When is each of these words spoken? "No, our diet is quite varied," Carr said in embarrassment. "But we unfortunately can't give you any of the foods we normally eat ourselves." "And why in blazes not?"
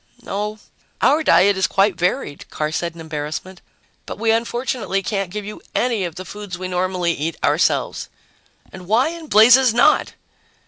"No, 0.23 0.57
our 0.99 1.21
diet 1.21 1.55
is 1.57 1.67
quite 1.67 1.93
varied," 1.95 2.49
Carr 2.49 2.71
said 2.71 2.95
in 2.95 3.01
embarrassment. 3.01 3.61
"But 4.07 4.17
we 4.17 4.31
unfortunately 4.31 5.03
can't 5.03 5.29
give 5.29 5.45
you 5.45 5.61
any 5.75 6.05
of 6.05 6.15
the 6.15 6.25
foods 6.25 6.57
we 6.57 6.67
normally 6.67 7.13
eat 7.13 7.37
ourselves." 7.43 8.09
"And 8.73 8.87
why 8.87 9.09
in 9.09 9.27
blazes 9.27 9.75
not?" 9.75 10.13